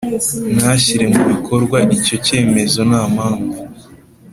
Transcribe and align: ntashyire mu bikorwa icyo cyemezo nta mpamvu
ntashyire 0.55 1.05
mu 1.13 1.21
bikorwa 1.31 1.77
icyo 1.97 2.15
cyemezo 2.25 2.79
nta 2.89 3.01
mpamvu 3.13 3.59